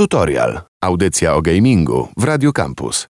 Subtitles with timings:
[0.00, 0.60] Tutorial.
[0.80, 3.08] Audycja o gamingu w Radio Campus.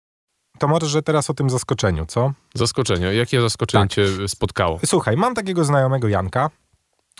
[0.59, 2.33] To może teraz o tym zaskoczeniu, co?
[2.55, 3.15] Zaskoczenie.
[3.15, 3.91] Jakie zaskoczenie Tak.
[3.93, 4.79] cię spotkało?
[4.87, 6.51] Słuchaj, mam takiego znajomego Janka.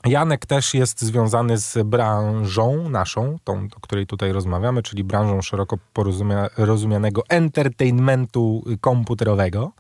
[0.05, 5.79] Janek też jest związany z branżą naszą, tą, o której tutaj rozmawiamy, czyli branżą szeroko
[5.95, 9.73] porozumia- rozumianego entertainmentu komputerowego.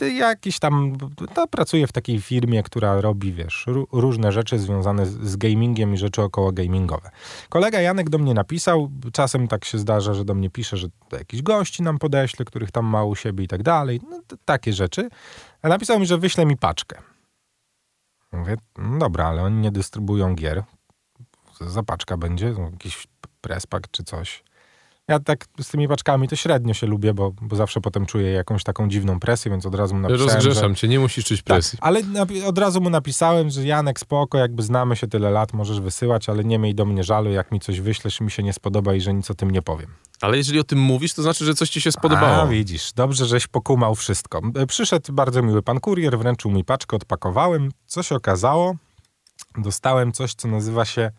[0.00, 0.96] Jakiś tam,
[1.36, 5.98] no, pracuje w takiej firmie, która robi, wiesz, ró- różne rzeczy związane z, gamingiem i
[5.98, 7.10] rzeczy około gamingowe.
[7.48, 11.42] Kolega Janek do mnie napisał, czasem tak się zdarza, że do mnie pisze, że jakiś
[11.42, 15.08] gości nam podeśle, których tam ma u siebie i tak dalej, no, takie rzeczy.
[15.62, 17.02] A napisał mi, że wyśle mi paczkę.
[18.32, 20.62] Mówię, no dobra, ale oni nie dystrybuują gier.
[21.58, 23.06] Co Za paczka będzie No, jakiś
[23.40, 24.44] prespak czy coś.
[25.08, 28.64] Ja tak z tymi paczkami to średnio się lubię, bo, bo zawsze potem czuję jakąś
[28.64, 30.76] taką dziwną presję, więc od razu mu napisałem, Rozgrzeszam że...
[30.80, 31.78] cię, nie musisz czuć Tak, presji.
[31.82, 35.80] ale napi- od razu mu napisałem, że Janek spoko, jakby znamy się tyle lat, możesz
[35.80, 38.94] wysyłać, ale nie miej do mnie żalu, jak mi coś wyślesz mi się nie spodoba
[38.94, 39.90] i że nic o tym nie powiem.
[40.20, 42.42] Ale jeżeli o tym mówisz, to znaczy, że coś ci się spodobało.
[42.42, 44.40] A, widzisz, dobrze, żeś pokumał wszystko.
[44.54, 47.70] E, Przyszedł bardzo miły pan kurier, wręczył mi paczkę, odpakowałem.
[47.86, 48.76] Co się okazało?
[49.58, 51.10] Dostałem coś, co nazywa się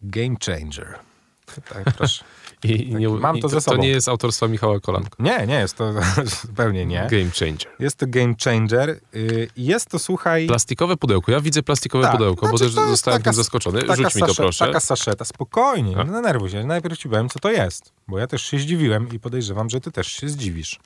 [0.00, 0.98] Game Changer.
[1.74, 2.24] Tak, proszę.
[2.64, 3.76] I nie, mam i to ze to, sobą.
[3.76, 5.22] to nie jest autorstwa Michała Kolanko.
[5.22, 5.92] Nie, nie, jest to
[6.42, 7.06] zupełnie nie.
[7.10, 7.66] Game changer.
[7.78, 8.90] Jest to Game Changer.
[9.14, 10.46] y, i Jest to, słuchaj...
[10.46, 11.32] Plastikowe pudełko.
[11.32, 13.80] Ja widzę plastikowe Tak, pudełko, bo znaczy też to jest zostałem taka- tym zaskoczony.
[13.82, 14.66] taka Rzuć mi to proszę.
[14.66, 16.02] Taka saszeta, spokojnie, A.
[16.02, 16.64] nie denerwuj się.
[16.64, 19.90] Najpierw ci powiem, co to jest, bo ja też się zdziwiłem i podejrzewam, że ty
[19.92, 20.80] też się zdziwisz.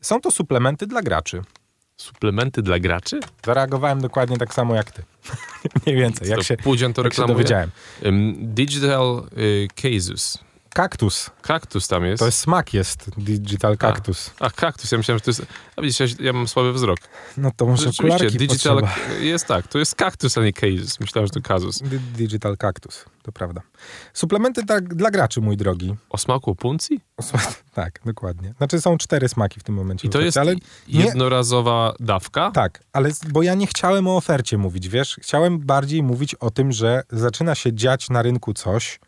[0.00, 1.42] Są to suplementy dla graczy.
[2.00, 3.20] Suplementy dla graczy?
[3.46, 5.02] Zareagowałem dokładnie tak samo jak ty.
[5.86, 7.70] Mniej więcej, jak to się, Pudzian to jak się dowiedziałem.
[8.04, 10.38] Ym, Digital y, Casus.
[10.74, 11.30] Kaktus.
[11.42, 12.18] Kaktus tam jest.
[12.20, 14.30] To jest smak jest, Digital Cactus.
[14.40, 14.92] A, kaktus.
[14.92, 15.42] Ja myślałem, że to jest...
[15.76, 16.98] A widzisz, ja, ja mam słaby wzrok.
[17.36, 19.14] No to może okularki digital potrzeba.
[19.20, 19.68] jest tak.
[19.68, 21.00] To jest kaktus, a nie casus.
[21.00, 21.78] Myślałem, że to kazus.
[21.82, 23.60] Di- Digital Cactus, to prawda.
[24.14, 25.94] Suplementy dla, dla graczy, mój drogi.
[26.10, 27.00] O smaku puncji?
[27.74, 28.54] Tak, dokładnie.
[28.58, 30.08] Znaczy są cztery smaki w tym momencie.
[30.08, 30.60] I to jest ale nie-
[31.04, 32.50] jednorazowa dawka?
[32.50, 35.16] Tak, ale bo ja nie chciałem o ofercie mówić, wiesz?
[35.22, 39.00] Chciałem bardziej mówić o tym, że zaczyna się dziać na rynku coś,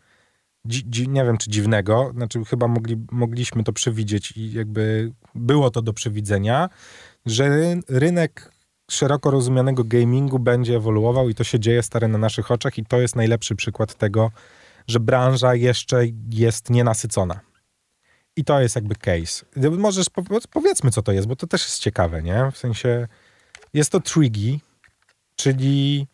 [0.67, 5.71] dzi, dzi, nie wiem czy dziwnego, znaczy chyba mogli, mogliśmy to przewidzieć i jakby było
[5.71, 6.69] to do przewidzenia,
[7.25, 8.51] że ry, rynek
[8.91, 13.01] szeroko rozumianego gamingu będzie ewoluował i to się dzieje stare na naszych oczach i to
[13.01, 14.31] jest najlepszy przykład tego,
[14.87, 17.39] że branża jeszcze jest nienasycona.
[18.35, 19.45] I to jest jakby case.
[19.77, 22.51] Możesz, po- powiedzmy co to jest, bo to też jest ciekawe, nie?
[22.51, 23.07] W sensie
[23.73, 24.59] jest to Triggy,
[25.35, 26.07] czyli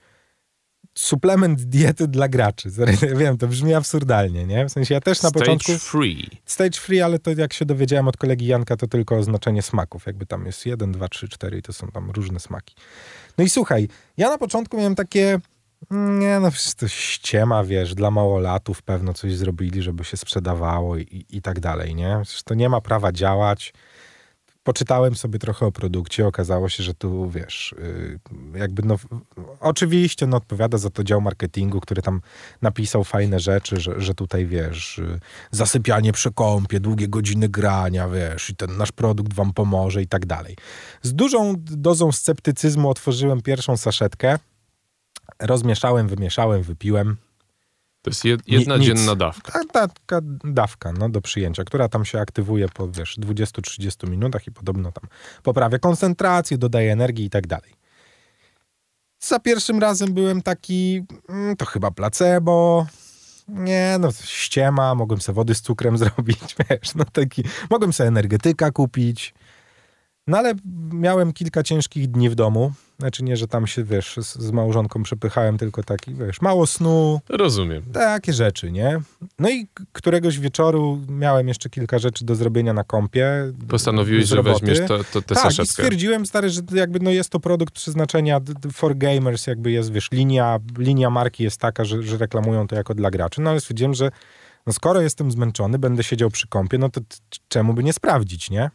[0.98, 2.70] suplement diety dla graczy.
[3.10, 4.66] Ja wiem, to brzmi absurdalnie, nie?
[4.66, 5.78] W sensie ja też na Stage początku...
[5.78, 6.30] free.
[6.46, 10.06] Stage free, ale to jak się dowiedziałem od kolegi Janka, to tylko oznaczenie smaków.
[10.06, 12.76] Jakby tam jest 1, 2, 3, 4 i to są tam różne smaki.
[13.38, 15.40] No i słuchaj, ja na początku miałem takie,
[15.92, 21.02] mm, nie no, to ściema, wiesz, dla małolatów pewno coś zrobili, żeby się sprzedawało i,
[21.02, 22.20] i, i tak dalej, nie?
[22.24, 23.74] Przecież to nie ma prawa działać.
[24.69, 27.75] Poczytałem sobie trochę o produkcie, okazało się, że tu, wiesz,
[28.53, 28.96] yy, jakby no,
[29.59, 32.22] oczywiście no, odpowiada za to dział marketingu, który tam
[32.62, 35.19] napisał fajne rzeczy, że, że tutaj, wiesz, yy,
[35.52, 40.25] zasypianie przy kąpie, długie godziny grania, wiesz, i ten nasz produkt wam pomoże i tak
[40.25, 40.56] dalej.
[41.01, 44.40] Z dużą dozą sceptycyzmu otworzyłem pierwszą saszetkę,
[45.40, 47.18] rozmieszałem, wymieszałem, wypiłem.
[48.09, 48.97] To jest jed, jedna Ni- nic.
[48.97, 49.52] dzienna dawka.
[49.52, 54.52] Ta, taka dawka no, do przyjęcia, która tam się aktywuje po wiesz, 20-30 minutach i
[54.52, 55.03] podobno tam
[55.44, 57.74] poprawia koncentrację, dodaje energii i tak dalej.
[59.19, 62.88] Za pierwszym razem byłem taki, mm, to chyba placebo.
[63.48, 68.72] Nie, no ściema, mogłem sobie wody z cukrem zrobić, wiesz, no taki, mogłem sobie energetyka
[68.72, 69.34] kupić.
[70.30, 70.54] No ale
[70.94, 72.72] miałem kilka ciężkich dni w domu.
[73.00, 77.22] Znaczy nie, że tam się, wiesz, z, z małżonką przepychałem, tylko taki, wiesz, mało snu,
[77.30, 77.84] Rozumiem.
[77.94, 79.00] takie rzeczy, nie?
[79.40, 83.54] No i któregoś wieczoru miałem jeszcze kilka rzeczy do zrobienia na kompie.
[83.68, 85.72] Postanowiłeś, że weźmiesz to, to, tę Tak, i saszetkę.
[85.72, 88.40] stwierdziłem, stary, że jakby no jest to produkt przeznaczenia
[88.74, 92.94] for gamers, jakby jest, wiesz, linia, linia marki jest taka, że, że reklamują to jako
[92.96, 94.12] dla graczy, no ale stwierdziłem, że
[94.68, 97.02] no skoro jestem zmęczony, będę siedział przy kąpie, no to
[97.48, 98.70] czemu by nie sprawdzić, nie?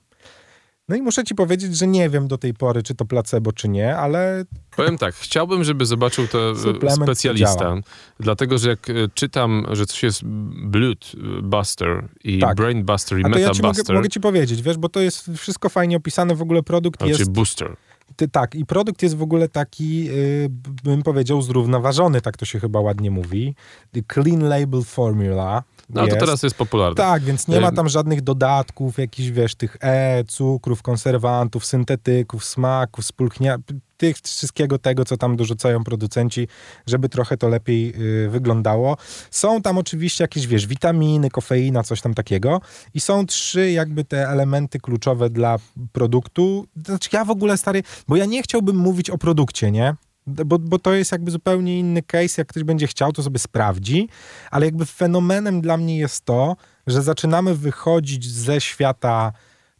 [0.88, 3.68] No i muszę ci powiedzieć, że nie wiem do tej pory, czy to placebo, czy
[3.68, 4.44] nie, ale
[4.76, 6.50] Powiem tak, chciałbym, żeby zobaczył to
[6.82, 7.76] e, specjalista,
[8.20, 10.24] dlatego że jak e, czytam, że coś jest
[10.64, 12.56] Blood Buster i Tak.
[12.56, 14.88] Brain Buster i a to ja Meta ci mogę, Buster, mogę ci powiedzieć, wiesz, bo
[14.88, 17.30] to jest wszystko fajnie opisane, w ogóle produkt znaczy jest...
[17.30, 17.76] Booster.
[18.16, 20.48] Ty, tak, i produkt jest w ogóle taki, yy,
[20.84, 23.54] bym powiedział, zrównoważony, tak to się chyba ładnie mówi.
[23.92, 25.62] The Clean Label Formula.
[25.90, 26.26] No ale to jest.
[26.26, 26.96] teraz jest popularne.
[26.96, 27.74] Tak, więc nie ma Ym.
[27.74, 33.56] tam żadnych dodatków, jakichś, wiesz, tych E, cukrów, konserwantów, syntetyków, smaków, spulchnia.
[34.04, 36.48] Ty tych, wszystkiego tego, co tam dorzucają producenci,
[36.86, 38.96] żeby trochę to lepiej y, wyglądało.
[39.30, 42.60] Są tam oczywiście jakieś, wiesz, witaminy, kofeina, coś tam takiego
[42.94, 45.56] i są trzy jakby te elementy kluczowe dla
[45.92, 46.66] produktu.
[46.86, 49.94] Znaczy ja w ogóle, stary, bo ja nie chciałbym mówić o produkcie, nie?
[50.26, 52.34] Bo, bo to jest jakby zupełnie inny case.
[52.38, 54.08] Jak ktoś będzie chciał, to sobie sprawdzi,
[54.50, 59.32] ale jakby fenomenem dla mnie jest to, że zaczynamy wychodzić ze świata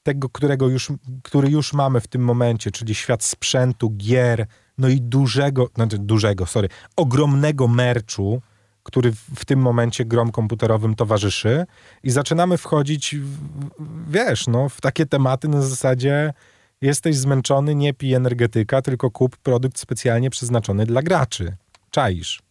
[0.05, 0.93] tego, którego już,
[1.23, 4.47] który już mamy w tym momencie, czyli świat sprzętu, gier,
[4.79, 8.43] no i dużego, znaczy dużego, sorry, ogromnego merczu,
[8.83, 11.67] który w, tym momencie grom komputerowym towarzyszy
[12.03, 13.39] i zaczynamy wchodzić, w,
[14.11, 16.33] wiesz, no, w takie tematy na zasadzie
[16.81, 21.57] jesteś zmęczony, nie pij energetyka, tylko kup produkt specjalnie przeznaczony dla graczy.
[21.91, 22.43] Czaisz.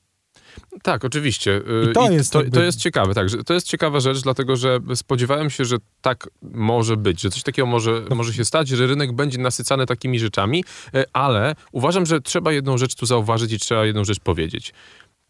[0.83, 1.61] Tak, oczywiście.
[1.89, 3.27] I to jest to, jakby- to jest ciekawe, tak.
[3.45, 7.65] To jest ciekawa rzecz, dlatego że spodziewałem się, że tak może być, że coś takiego
[7.65, 10.63] może, może się stać, że rynek będzie nasycany takimi rzeczami,
[10.93, 14.73] e, ale uważam, że trzeba jedną rzecz tu zauważyć i trzeba jedną rzecz powiedzieć.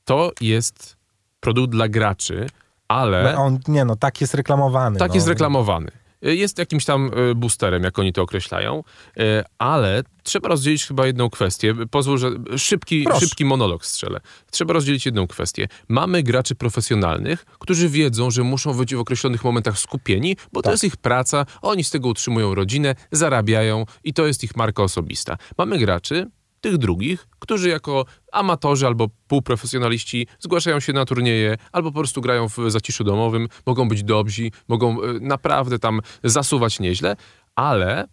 [0.06, 0.98] To jest
[1.40, 2.48] produkt dla graczy,
[2.88, 5.00] ale No, on, nie no, tak jest reklamowany.
[5.00, 5.16] tak no.
[5.16, 5.92] jest reklamowany.
[6.26, 8.84] E, Jest jakimś tam e, boosterem, jak oni to określają,
[9.18, 11.74] e, ale trzeba rozdzielić chyba jedną kwestię.
[11.92, 13.20] Pozwól, że szybki, Proszę.
[13.20, 14.20] szybki monolog strzelę.
[14.52, 15.68] Trzeba rozdzielić jedną kwestię.
[15.88, 20.72] Mamy graczy profesjonalnych, którzy wiedzą, że muszą być w określonych momentach skupieni, bo to Tak.
[20.74, 25.38] jest ich praca, oni z tego utrzymują rodzinę, zarabiają i to jest ich marka osobista.
[25.58, 26.28] Mamy graczy,
[26.64, 32.50] tych drugich, którzy jako amatorzy albo półprofesjonaliści zgłaszają się na turnieje albo po prostu grają
[32.50, 37.16] w zaciszu domowym, mogą być dobrzy, mogą e, naprawdę tam zasuwać nieźle,
[37.56, 38.08] ale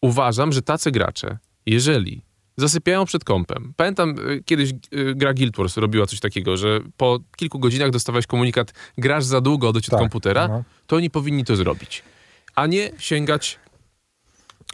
[0.00, 2.22] uważam, że tacy gracze, jeżeli
[2.56, 3.72] zasypiają przed kąpem.
[3.76, 4.74] Pamiętam, e, kiedyś e,
[5.14, 9.68] gra Guild Wars robiła coś takiego, że po kilku godzinach dostawałeś komunikat, grasz za długo,
[9.68, 10.64] odejdź od Tak, komputera, no.
[10.86, 12.02] to oni powinni to zrobić.
[12.54, 13.58] A nie sięgać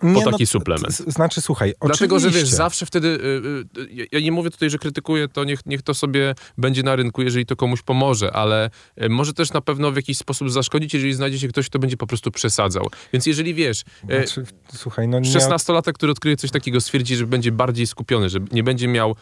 [0.03, 0.93] Nie, taki no, suplement.
[0.97, 3.09] Znaczy, słuchaj, Dlatego, że wiesz, zawsze wtedy.
[3.09, 6.83] y, y, y, Ja nie mówię tutaj, że krytykuję, to niech, niech to sobie będzie
[6.83, 8.71] na rynku, jeżeli to komuś pomoże, ale
[9.03, 11.97] y, może też na pewno w jakiś sposób zaszkodzić, jeżeli znajdzie się ktoś, kto będzie
[11.97, 12.87] po prostu przesadzał.
[13.13, 14.45] Więc jeżeli wiesz, y, Znaczy,
[14.75, 15.31] słuchaj, no nie...
[15.31, 19.17] 16-latek, który odkryje coś takiego, stwierdzi, że będzie bardziej skupiony, że nie będzie miał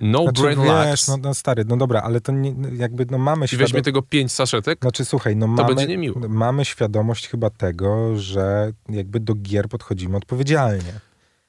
[0.00, 3.18] no Znaczy, brain wiesz, lax no, no stary, no dobra, ale to nie, jakby, no
[3.18, 3.72] mamy i świadomość...
[3.72, 6.20] weźmie tego 5 saszetek, Znaczy, słuchaj, no mamy, będzie niemiło.
[6.28, 10.92] mamy świadomość chyba tego, że jakby do gier podchodzimy odpowiedzialnie.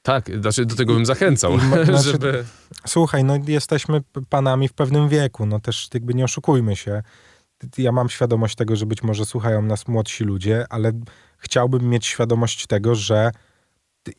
[0.02, 2.44] tak, znaczy do tego bym zachęcał, I- i znaczy- żeby...
[2.88, 7.04] Słuchaj, no jesteśmy panami w pewnym wieku, no też jakby nie oszukujmy się.
[7.78, 10.92] Ja mam świadomość tego, że być może słuchają nas młodsi ludzie, ale
[11.38, 13.32] chciałbym mieć świadomość tego, że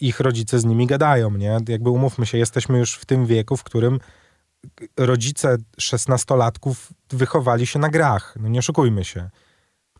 [0.00, 1.58] ich rodzice z nimi gadają, nie?
[1.68, 4.00] Jakby umówmy się, jesteśmy już w tym wieku, w którym
[4.96, 8.34] rodzice szesnastolatków wychowali się na grach.
[8.40, 9.30] No nie oszukujmy się.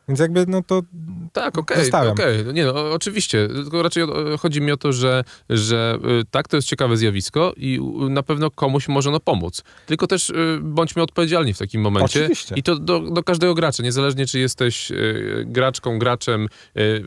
[0.08, 0.82] Więc jakby, no to
[1.32, 2.44] Tak, okej, okej.
[2.44, 3.48] No Nie no, oczywiście.
[3.48, 4.04] Tylko raczej
[4.38, 7.80] chodzi mi o to, że, że y, tak, to jest ciekawe zjawisko i
[8.10, 9.62] na pewno komuś może ono pomóc.
[9.86, 12.20] Tylko też y, bądźmy odpowiedzialni w takim momencie.
[12.20, 12.54] Oczywiście.
[12.54, 16.48] I to do, do każdego gracza, niezależnie czy jesteś y, graczką, graczem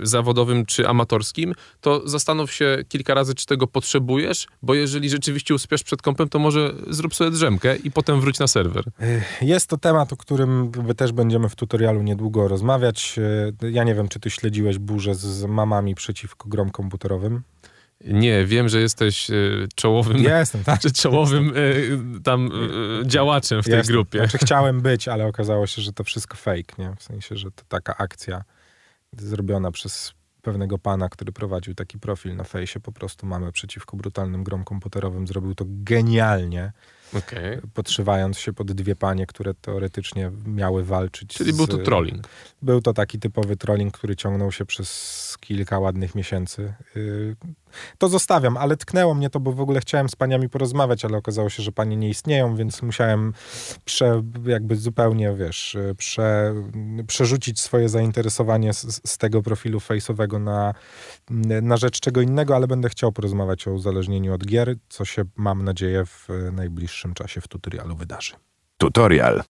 [0.04, 5.83] zawodowym czy amatorskim, to zastanów się kilka razy, czy tego potrzebujesz, bo jeżeli rzeczywiście uspiesz
[5.83, 8.83] przed kąpem, to może zrób sobie drzemkę i potem wróć na serwer.
[9.42, 13.19] Jest to temat, o którym my też będziemy w tutorialu niedługo rozmawiać.
[13.72, 17.42] Ja nie wiem, czy ty śledziłeś burzę z- mamami przeciwko grom komputerowym.
[18.06, 20.82] Nie, wiem, że jesteś y, czołowym Jestem, tak?
[20.84, 22.52] czy czołowym y, tam
[23.04, 24.20] y, działaczem w tej grupie.
[24.20, 26.96] Znaczy chciałem być, ale okazało się, że to wszystko fake, nie?
[26.96, 28.44] W sensie, że to taka akcja
[29.18, 34.44] zrobiona przez pewnego pana, który prowadził taki profil na fejsie, po prostu mamy przeciwko brutalnym
[34.44, 36.72] grom komputerowym, zrobił to genialnie,
[37.18, 37.58] Okej.
[37.74, 42.28] podszywając się pod dwie panie, które teoretycznie miały walczyć Czyli z, był to trolling.
[42.62, 46.74] Był to taki typowy trolling, który ciągnął się przez kilka ładnych miesięcy.
[47.98, 51.50] To zostawiam, ale tknęło mnie to, bo w ogóle chciałem z paniami porozmawiać, ale okazało
[51.50, 53.34] się, że panie nie istnieją, więc musiałem
[53.86, 56.54] prze, jakby zupełnie, wiesz, prze,
[57.08, 60.74] przerzucić swoje zainteresowanie z, z tego profilu face'owego na,
[61.62, 65.64] na rzecz czego innego, ale będę chciał porozmawiać o uzależnieniu od gier, co się, mam
[65.64, 68.34] nadzieję, w najbliższym czasie w tutorialu wydarzy.
[68.78, 69.44] Tutorial.